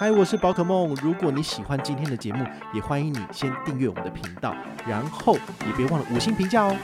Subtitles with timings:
[0.00, 0.94] 嗨，我是宝可梦。
[1.02, 4.56] 如果你喜欢今天的节目，也欢迎你先订阅我们的频道，
[4.88, 5.34] 然后
[5.66, 6.74] 也别忘了五星评价哦。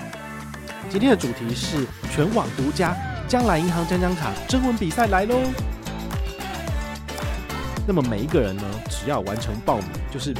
[0.90, 2.95] 今天的主题是全网独家
[3.26, 5.34] 将来银行将将卡征文比赛来喽。
[7.88, 10.34] 那么每一个人呢，只要完成报名，就是。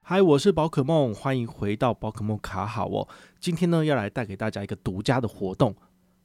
[0.00, 3.06] 嗨，我是宝可梦，欢迎回到宝可梦卡好哦。
[3.38, 5.76] 今天呢，要来带给大家一个独家的活动，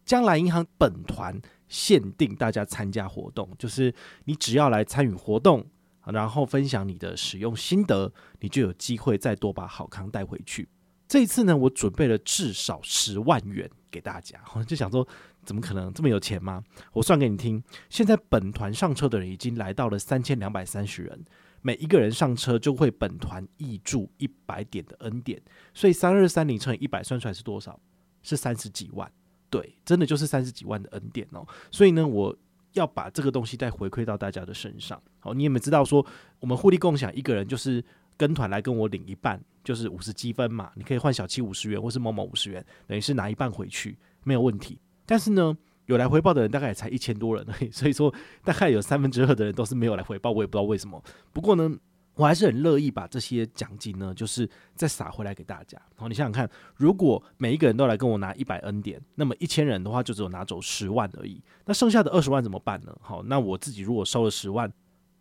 [0.05, 1.41] 将来银行本团。
[1.71, 3.93] 限定大家参加活动，就是
[4.25, 5.65] 你只要来参与活动，
[6.05, 10.67] 然后分享你的使用心得，你就有机会再多把好康带回去。
[11.07, 15.07] 这一次呢，我准备了至少十万元给大家， 就想说，
[15.45, 16.61] 怎么可能这么有钱吗？
[16.91, 21.23] 我算给你听，现在本团上车的人已经来到了三千两百三十人，
[21.61, 25.41] 每一个人上车就会本团挹注一百点的恩典，
[25.73, 27.79] 所以三二三零乘以一百算出来是多少？
[28.21, 29.11] 是三十几万。
[29.51, 32.35] 对，真的就是三十几万的恩典哦，所以呢，我
[32.71, 34.99] 要把这个东西再回馈到大家的身上。
[35.19, 36.03] 好，你有没有知道说，
[36.39, 37.83] 我们互利共享，一个人就是
[38.15, 44.79] 跟团来跟我领一半，就是五十积分嘛，你可以换小七五十元，或是某某五十元，等于是拿一半回去，没有问题。
[45.05, 45.55] 但是呢，
[45.87, 48.13] 有来回报的人大概也才一千多人，所以说
[48.45, 51.03] 大概有三分之二的人都是没有来回报，我也不知道为什么。
[51.33, 51.77] 不过呢。
[52.15, 55.81] 我还是很乐意把这些奖金呢，就是再撒回来给大家。
[55.95, 61.41] 好，你想想看，如果每一个人都来跟我拿一百恩典，那么一千人的话就只有拿走十万而已。
[61.65, 62.95] 那剩下的二十万怎么办呢？
[63.01, 64.71] 好，那我自己如果收了十万，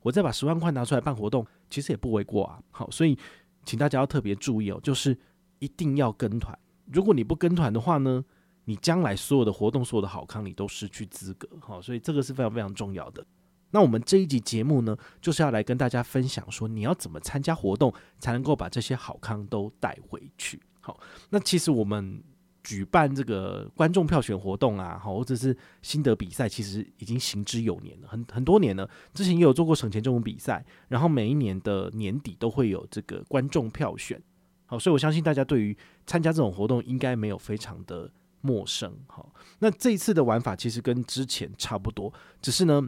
[0.02, 2.60] 我再把十万块拿出来办活动，其实也不为过啊。
[2.70, 3.16] 好，所以
[3.64, 5.16] 请大家要特别注意哦，就是
[5.60, 6.58] 一定要跟团。
[6.86, 8.24] 如果你不跟团的话呢，
[8.64, 11.48] 你将来所有的活动、所有的好康，你都失去资格。
[11.60, 13.24] 好，所以这个是非常非常重要的。
[13.72, 20.60] 那我们这一集节目呢，就是要来跟大家分享说，你要怎么参加活动，才能够把这些好康都带回去。
[20.80, 20.98] 好，
[21.28, 22.22] 那其实我们
[22.64, 28.90] 举办这个观众票选活动啊，好，或者是心得比赛，其实已经行之有年了，很很多年了。
[29.14, 34.20] 之前也有做过省钱这种比赛，然后每一年的年底都会有这个观众票选。
[34.66, 35.76] 好，所以我相信大家对于
[36.06, 38.10] 参加这种活动应该没有非常的
[38.40, 38.92] 陌生。
[39.06, 42.82] 好，那这一次的玩法其实跟之前差不多，只是呢。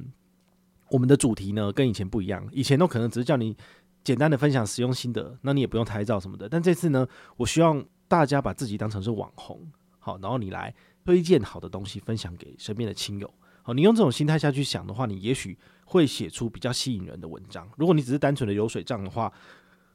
[0.93, 3.57] 我们的主题呢，跟以前不一样，以前都可能只是叫你
[4.05, 6.47] 简单的分享使用心得，那你也不用拍照什么的。
[6.47, 7.09] 但这次呢，
[7.39, 9.59] 我希望大家把自己当成是网红，
[9.99, 13.33] 好，然后你来推荐好的东西分享给身边的亲友，
[13.63, 17.67] 好，你用这种心态下去想的话，你也许会写出比较吸引人的文章。
[17.79, 19.33] 如果你只是单纯的流水账的话，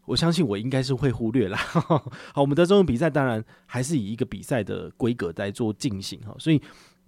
[0.06, 1.58] 我相信我应该是会忽略啦。
[2.34, 6.60] 好，我们的这种比赛当然还是以一个比赛的规格在做进行哈，所以。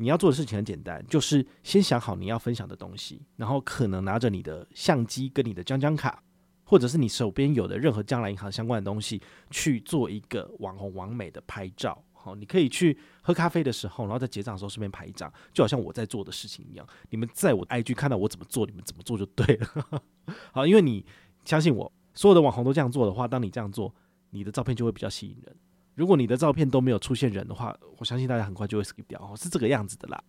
[0.02, 6.24] 你要做的事情很简单，就是先想好你要分享的东西，然后可能拿着你的相机跟你的讲讲卡，
[6.64, 9.22] 或者是你手边有的任何将来银行相关的东西，
[9.52, 12.02] 去做一个网红网美的拍照。
[12.14, 16.88] 好，你可以去喝咖啡的时候，然后在结账的时候顺便拍一张，就好像我在做的事情一样。
[17.10, 20.02] 你们在我的 IG 看到我怎么做，你们怎么做就对了。
[20.54, 21.06] 好，因为你
[21.44, 23.94] 相信我，所有的网红都这样做的话，当你这样做，
[24.30, 25.56] 你的照片就会比较吸引人。
[26.00, 30.24] 如果你的照片都没有出现人的话，我相信大家很快就会 skip 掉，是这个样子的啦。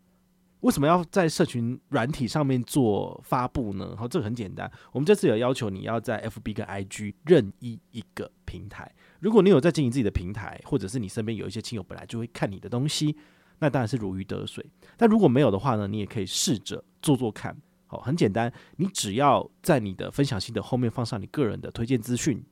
[0.63, 3.95] 为什么要在社群软体上面做发布呢？
[3.97, 8.93] 好，这个很简单，我们这次有要求你要在 FB 跟 IG 任意一个平台。
[9.21, 13.17] 如果你有在经营自己的平台，或者是你身边有一些亲友本来就会看你的东西，
[13.61, 14.67] 那当然是如鱼得水。
[14.97, 17.57] 但如果没有的话呢，你也可以试着做做看。
[17.87, 22.45] 好，很简单，你只要在你的分享心得后面放上你个人的推荐资讯。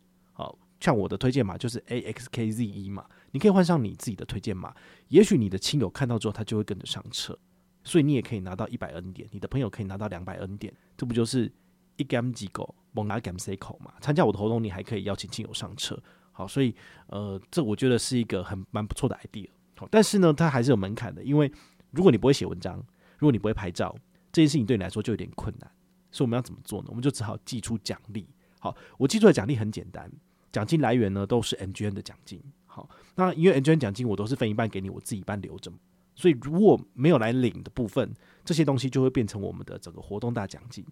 [0.80, 4.74] 像我的推荐码就是 AXKZE 嘛，你可以换上你自己的推荐码，
[5.08, 7.36] 也许你的亲友看到之后，他就会跟着上车，
[7.82, 11.50] 所以你也可以拿到一百 N 点，你的朋友可以拿到两百 N 点，这不就是
[11.96, 13.92] 一 gam 机构猛拿 gam 塞口嘛？
[14.00, 16.00] 参加我的活动，你还可以邀请亲友上车，
[16.32, 16.74] 好，所以
[17.08, 19.48] 呃，这我觉得是一个很蛮不错的 idea。
[19.76, 21.50] 好，但是呢，它还是有门槛的，因为
[21.90, 22.76] 如果你不会写文章，
[23.18, 23.94] 如果你不会拍照，
[24.32, 25.70] 这件事情对你来说就有点困难，
[26.12, 26.86] 所以我们要怎么做呢？
[26.90, 28.28] 我们就只好寄出奖励。
[28.60, 30.10] 好，我寄出的奖励很简单。
[30.52, 32.42] 奖金来源呢，都是 MGN 的奖金。
[32.66, 35.72] 好，那因为 MGN 奖金我都是分一半给你，我自己一半留着。
[36.14, 38.12] 所以如果没有来领的部分，
[38.44, 40.84] 这些东西就会变成我们的整个活动大奖金。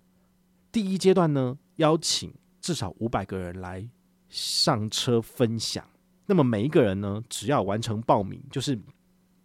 [0.71, 3.89] 第一阶段呢，邀请至少五百个人来
[4.29, 5.85] 上车分享。
[6.27, 8.79] 那么每一个人呢，只要完成报名，就是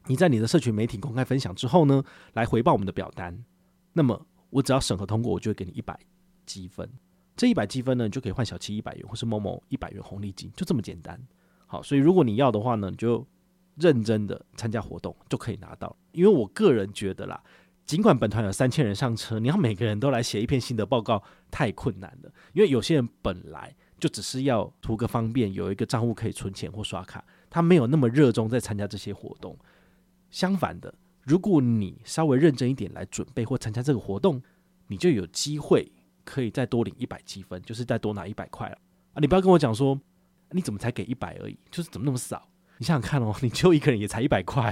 [0.08, 2.04] 你在你的社群媒体公开分享之后呢，
[2.34, 3.44] 来回报我们的表单。
[3.94, 6.00] 那么我只要审核通过，我就会给你一百
[6.46, 6.90] 积分。
[7.36, 11.20] 这一百积分呢，你就可以换小七一百元，或是某某一百元红利金，就这么简单。
[11.66, 13.26] 好，所以如果你要的话呢，你就
[13.76, 15.96] 认真的参加活动就可以拿到。
[16.12, 17.42] 因为我个人觉得啦，
[17.86, 22.32] 尽管本团有三千人上车，你要每个人都来写一篇心得报告太困难了。
[22.54, 29.58] 因为有些人本来就只是要图个方便，有一个账户可以存钱或刷卡，他没有那么热衷在参加这些活动。
[30.30, 30.94] 相反的，
[31.24, 34.42] 如果你稍微认真一点来准备或参加这个活动，
[34.88, 35.90] 你就有机会
[36.24, 38.78] 可以再多领一百积分，就是再多拿一百块了
[39.14, 39.18] 啊！
[39.20, 40.00] 你不要跟我讲说，
[40.52, 41.58] 你怎么才给一百而已？
[41.70, 42.50] 就是怎么那么少？
[42.78, 44.72] 你想想看哦，你就一个人也才一百块，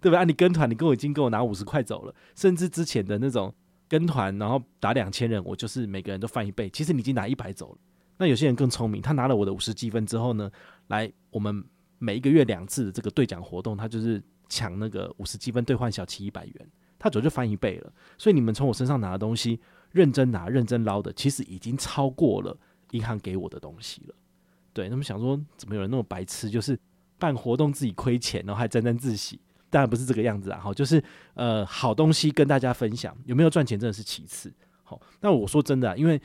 [0.00, 0.16] 对不对？
[0.16, 3.54] 啊，你跟团，你跟我已经跟我拿五十块走了，甚至之前的那种
[3.88, 7.78] 跟团，然后打两千人，我就是每个人都翻一倍，其实你已经拿一百走了。
[8.18, 10.50] 那有些人更聪明，他拿了我的五十积分之后呢，
[10.88, 11.64] 来我们
[11.98, 14.22] 每一个月两次的这个兑奖活动，他就是。
[14.48, 17.92] 抢那个五十积分兑换小七一百元，他早就翻一倍了。
[18.16, 19.58] 所以你们从我身上拿的东西，
[19.96, 22.54] 认真拿、认真捞的，其实已经超过了
[22.90, 24.14] 银行给我的东西了。
[24.74, 26.78] 对，那么想说，怎么有人那么白痴，就是
[27.18, 29.40] 办活动自己亏钱，然后还沾沾自喜？
[29.70, 30.60] 当然不是这个样子啊！
[30.60, 31.02] 哈，就是
[31.32, 34.52] 呃，好东西跟大家分享，有没有赚钱真的是其次。
[34.84, 36.20] 好，那我说真的啊，因为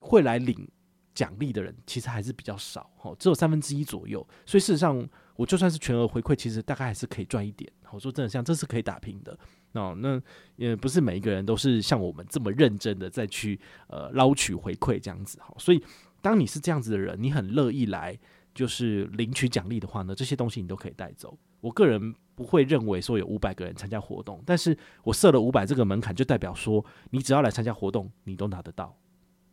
[0.00, 0.66] 会来领
[1.14, 4.26] 奖励的人其实还是比较少，哈，只有三分之一左右。
[4.46, 5.06] 所以事实上。
[5.36, 7.72] 我就算是全额回馈，其实大概还是可以赚一点。
[7.92, 9.34] 我说真的，像这是可以打拼的
[9.72, 9.94] 哦。
[9.98, 10.20] 那
[10.56, 13.58] 也不是每一个人都是像我们这么认真的再去
[13.88, 15.54] 呃捞取回馈这样子哈。
[15.58, 15.82] 所以
[16.20, 18.18] 当你是这样子的人，你很乐意来
[18.54, 21.38] 就是领取奖励的话呢，这些东西你都可以带走。
[21.60, 28.96] 我个人不会认为说有五百个人参加活动，但是我设了五百这个门槛，就代表说你只要来参加活动，你都拿得到。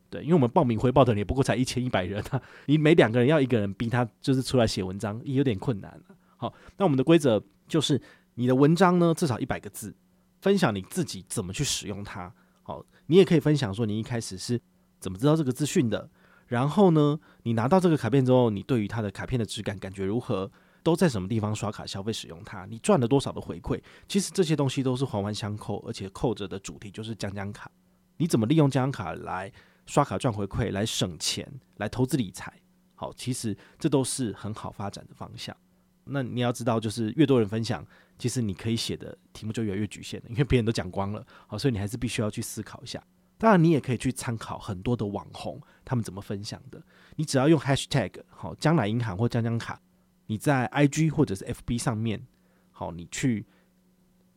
[0.10, 6.16] 对，因为我们报名回报的人也不过才一千一百人啊，你每两个人要一个人逼他就是出来写文章，也有点困难了。
[6.38, 8.02] 好，那我们的规则就是
[8.36, 9.94] 你的文章呢至少一百个字，
[10.40, 12.34] 分享你自己怎么去使用它。
[12.64, 14.60] 好，你也可以分享说你一开始是
[15.00, 16.10] 怎么知道这个资讯的，
[16.48, 20.52] 然后呢，你拿到这个卡片之后，你对于它的卡片的质感感觉如何？
[20.84, 22.66] 都在什么地方刷卡消费使用它？
[22.66, 23.82] 你赚了多少的回馈？
[24.08, 27.70] 其实这些东西都是环环相扣，而且扣着的主题就是将将卡。
[28.16, 29.52] 你怎么利用将将卡来？
[29.86, 32.54] 刷卡赚回馈来省钱，来投资理财，
[32.94, 35.56] 好，其实这都是很好发展的方向。
[36.10, 37.86] 那你要知道，就是越多人分享，
[38.18, 41.26] 其实你可以写的题目就越来越局限了，因为别人都讲光了。
[41.48, 43.04] 好，所以你还是必须要去思考一下。
[43.38, 46.82] 当然，你也可以去参考很多的网红他们怎么分享的。
[47.16, 49.80] 你只要用 hashtag 好，将来银行或将将卡，
[50.26, 52.26] 你在 IG 或者是 FB 上面，
[52.72, 53.46] 好，你去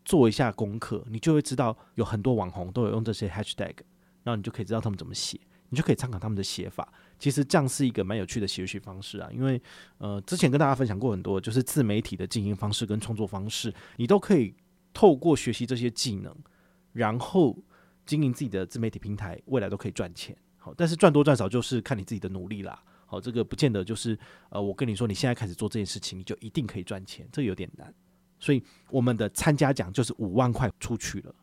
[0.04, 3.74] 做一下功课，你就会知道有很多网红都有用这些 hashtag。
[4.22, 5.40] 然后你就可以知道他们怎么写，
[5.70, 6.92] 你就可以参考他们的写法。
[7.20, 9.60] 其实这样是一个蛮有趣的学习方式啊，因为
[9.98, 14.54] 呃，之前跟大家分享过很多，就是自媒体的经营方式跟创作方式，你都可以
[14.92, 16.34] 透过学习这些技能，
[16.92, 17.56] 然后
[18.06, 20.36] 经营自己的自媒体平台，未来都可以赚钱。
[20.56, 22.82] 好，但是赚多赚少就是看你自己的努力啦。
[23.06, 24.18] 好，这个不见得就是
[24.48, 27.92] 呃，我跟你说，你现在开始做这件事情，你就一定可以赚钱，这有点难。
[28.38, 31.34] 所以我们的参加奖就是五万块出去了。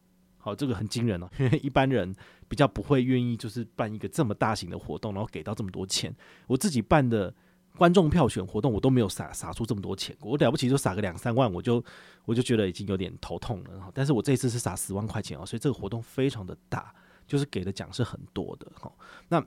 [0.48, 2.16] 好，这个很惊人哦，因 为一般人
[2.48, 6.16] 比较不会愿意，就是办一个这么大型的活动，然后给到这么多钱。
[6.48, 7.36] 我自己办的
[7.76, 11.84] 观众票选活动，我都没有撒撒出这么多钱，我了不起就撒个两三万，我就
[12.24, 13.92] 我就觉得已经有点头痛了。
[13.94, 16.96] 但是我这次是撒十万块钱哦，所以这个活动非常的大，
[17.28, 18.72] 就是给的奖是很多的。
[18.74, 19.46] 好，那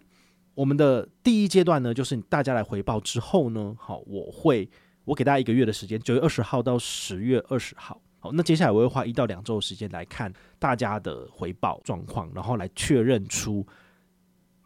[0.53, 4.69] 我们的第一阶段呢，就是大家来回报之后呢，好，我会
[5.07, 8.03] 我给大家一个月的时间，九月二十号到十月二十号。
[8.21, 13.67] 好，那接下来我会花一到两周的时间来看大家的回报状况，然后来确认出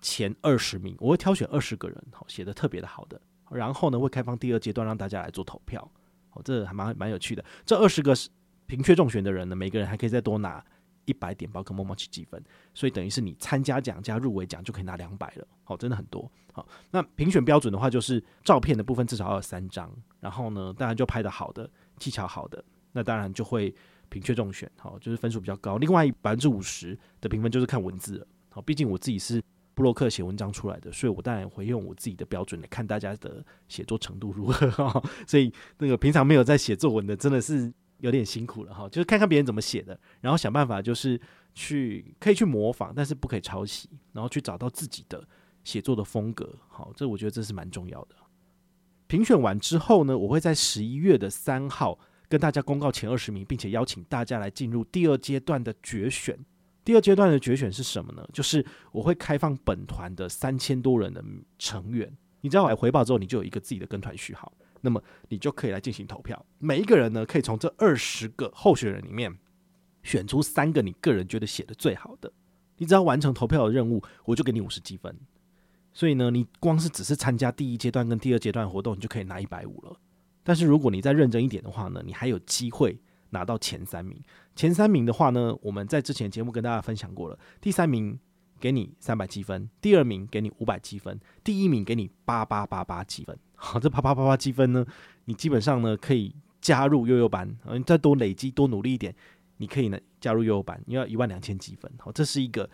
[0.00, 0.96] 前二十名。
[0.98, 3.20] 我会挑选二十个人，好，写的特别的好的。
[3.50, 5.88] 然后呢，会开放第二阶段让大家来做投票。
[6.30, 7.44] 好，这还蛮蛮有趣的。
[7.64, 8.12] 这二十个
[8.66, 10.64] 平缺中选的人呢，每个人还可以再多拿
[11.04, 12.42] 一百点宝可梦梦奇积分，
[12.74, 15.46] 所以等于是你参加奖加入围奖就可以拿两百了。
[15.62, 16.28] 好，真的很多。
[16.52, 22.64] 好，那评选标准的话，就是照片的部分至少要有三张，然后呢，当然就拍的好的，技巧好的。
[22.94, 23.74] 那当然就会
[24.08, 25.76] 平缺中选，好，就是分数比较高。
[25.78, 29.42] 另外百分之五十的评分就是看文字了，好，毕竟我自己是
[29.74, 35.02] 布洛克写文章出来的，所以我当然会用我自己的标准来看大家的写作程度如何。
[35.26, 38.88] 所以那个平常没有在写作文的，真的是有点辛苦了哈。
[38.88, 41.20] 就是看看别人怎么写的，然后想办法就是
[41.52, 45.26] 去可以去模仿，但是不可以抄袭，然后去找到自己的
[45.64, 46.56] 写作的风格。
[46.68, 48.14] 好，这我觉得这是蛮重要的。
[49.08, 51.98] 评选完之后呢，我会在十一月的三号。
[52.34, 56.36] 跟大家公告前二十名，并且邀请大家来进入第二阶段的决选。
[56.84, 58.28] 第二阶段的决选是什么呢？
[58.32, 61.24] 就是我会开放本团的三千多人的
[61.60, 66.44] 成员，你只要来回报之后，你就有一个自己的跟团序号，那么你就可以来进行投票。
[66.58, 69.32] 每一个人呢，可以从这二十个候选人里面
[70.02, 72.32] 选出三个你个人觉得写的最好的，
[72.78, 75.16] 你只要完成投票的任务，我就给你五十积分。
[75.92, 79.96] 所以呢，你光是只是参加第一阶段跟第二阶段活动，你就可以拿一百五了。
[80.44, 82.96] 但是如果你再认真一点的话呢，你还有机会
[83.30, 84.16] 拿到前三名。
[84.54, 87.36] 前三名的话呢，我们在之前节目跟大家分享过了。
[87.60, 88.16] 第三名
[88.60, 93.36] 给你三百积分，第二名给你五百积分，第一名给你八八八八积分。
[93.56, 94.86] 好，这八八八八积分呢，
[95.24, 99.12] 你基本上呢可以加入幼幼班，你再多累积多努力一点，
[99.56, 101.90] 你可以呢加入幼幼班，你要一万两千积分。
[101.98, 102.70] 好，这是一个。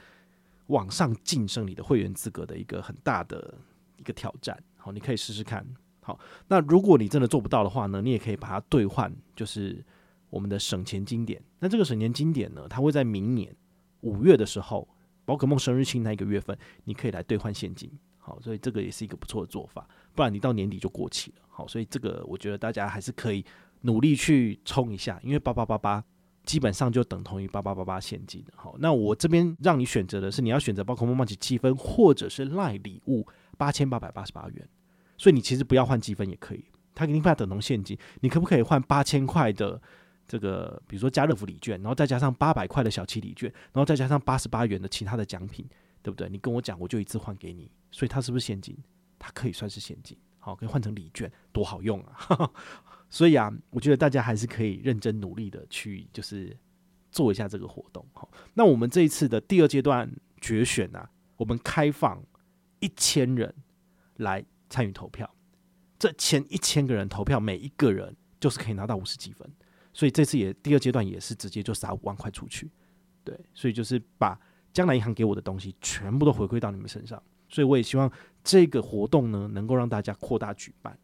[0.67, 3.53] 往上晋升你的会员资格的一个很大的
[3.97, 5.67] 一个挑战，好，你可以试试看。
[6.03, 9.85] 好，那如果你真的做不到的话呢，你也可以把它兑换，就是
[10.29, 11.43] 我们的省钱经典。
[11.59, 13.55] 那这个省钱经典呢，它会在明年
[14.01, 14.89] 五月的时候，
[15.25, 17.91] 宝可梦生日庆那一个月份，你可以来兑换现金。
[18.19, 21.43] 好，所以这个也是一个不错的做法，不然你到年底就过期了。
[21.49, 23.45] 好，所以这个我觉得大家还是可以
[23.83, 26.05] 努力去冲一下，因为八八八八。
[26.43, 28.43] 基本上就等同于八八八八现金。
[28.57, 33.25] 好，那我这边让你选择的是，你要选择宝可梦梦奇积分，或者是赖礼物
[33.59, 34.69] 八千八百八十八元。
[35.21, 37.99] 所以你其实不要换积分也可以，它给你发等同现金。
[38.21, 39.79] 你可不可以换八千块的
[40.27, 45.69] 这个，比如说家乐福礼券，然后再加上八百块的小七礼券，然后再加上八十八元的其他的奖品，
[46.03, 46.27] 对不对？
[46.31, 47.71] 你跟我讲，我就一次换给你。
[47.91, 48.75] 所以它是不是现金？
[49.19, 50.17] 它可以算是现金。
[50.39, 52.51] 好，可以换成礼券，多好用啊！
[53.11, 56.57] 所以啊，我觉得大家还是可以认真努力的去，就是
[57.13, 58.03] 做一下这个活动。
[58.15, 60.11] 好，那我们这一次的第二阶段
[60.41, 62.25] 决选啊，我们开放
[62.79, 63.55] 一千人
[64.17, 65.29] 来参与投票。
[65.99, 69.47] 这前一千个人投票，每一个人就是可以拿到五十积分。
[69.93, 72.71] 所以这次也第二阶段也是直接就撒五万块出去。
[73.23, 74.41] 对，所以就是把
[74.73, 77.23] 将来银行给我的东西全部都回馈到你们身上。
[77.49, 78.11] 所以我也希望
[78.45, 80.97] 这个活动呢，能够让大家扩大举办。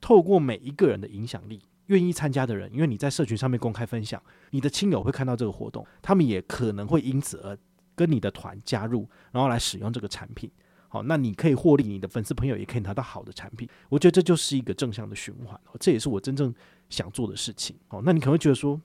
[0.00, 7.58] 透过每一个人的影响力，愿意参加的人，因为你在社群上面公开分享，你的亲友会看到这个活动，他们也可能会因此而
[7.96, 10.50] 跟你的团加入，然后来使用这个产品。
[10.94, 13.68] 好，那你可以获利，你的粉丝朋友也可以拿到好的产品。
[13.88, 16.54] 我觉得这就是一个正向的循环，这也是我真正
[16.88, 17.74] 想做的事情。
[17.88, 18.80] 哦，那你可能会觉得说，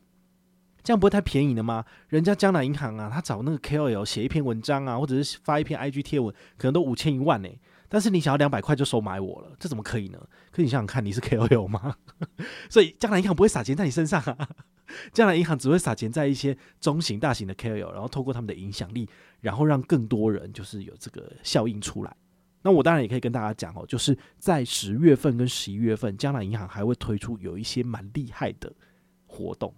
[0.81, 1.85] 这样不会太便宜了吗？
[2.07, 7.49] 人家江南银行啊，他找那个 KOL 写一篇文章啊，或者是发一篇 IG 贴文，可能都五千一万呢。
[7.89, 10.19] 但是你想要两百块就收买我了，这怎么可以呢？
[10.51, 11.97] 可你想想看，你是 KOL 吗？
[12.69, 14.49] 所以将来银行不会撒钱在你身上啊，
[15.11, 19.09] 将来银行只会撒钱在一些中型、大型的 KOL，然后透过他们的影响力，
[19.41, 22.15] 然后让更多人就是有这个效应出来。
[22.61, 28.71] 那我当然也可以跟大家讲哦，就是在十月份跟十一月份，将来银行还会推出有一些蛮厉害的
[29.25, 29.73] 活动，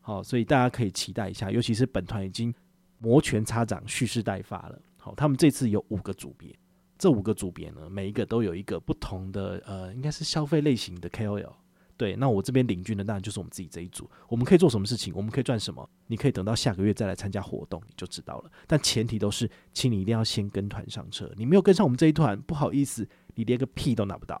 [0.00, 1.50] 好，所以大家可以期待一下。
[1.50, 2.52] 尤其是本团已经
[2.98, 6.52] 摩拳擦掌、蓄势待发了，好，他们这次有五个组别。
[6.98, 11.52] 这五个组别呢，每一个都有一个不同的呃，应该是消费类型的 KOL。
[11.96, 14.08] 对，那我这边领军的当然就是我们自己这一组。
[14.28, 15.12] 我们可以做什么事情？
[15.16, 15.88] 我们可以赚什么？
[16.06, 18.50] 你可以等到下个月再来参加活动，你就知道了。
[18.68, 21.28] 但前提都是，请你一定要先跟团上车。
[21.36, 24.40] 你没有跟上我们这一团，不好意思，你连个屁都拿不到。